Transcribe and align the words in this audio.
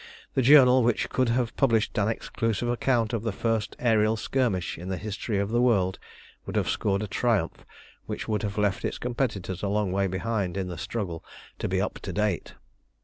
The 0.33 0.41
journal 0.41 0.81
which 0.81 1.09
could 1.09 1.29
have 1.29 1.55
published 1.55 1.95
an 1.99 2.07
exclusive 2.07 2.67
account 2.69 3.13
of 3.13 3.21
the 3.21 3.31
first 3.31 3.77
aërial 3.77 4.17
skirmish 4.17 4.75
in 4.75 4.89
the 4.89 4.97
history 4.97 5.37
of 5.37 5.49
the 5.51 5.61
world 5.61 5.99
would 6.47 6.55
have 6.55 6.67
scored 6.69 7.03
a 7.03 7.07
triumph 7.07 7.63
which 8.07 8.27
would 8.27 8.41
have 8.41 8.57
left 8.57 8.83
its 8.83 8.97
competitors 8.97 9.61
a 9.61 9.67
long 9.67 9.91
way 9.91 10.07
behind 10.07 10.57
in 10.57 10.69
the 10.69 10.77
struggle 10.79 11.23
to 11.59 11.67
be 11.67 11.79
"up 11.79 11.99
to 11.99 12.11
date." 12.11 12.55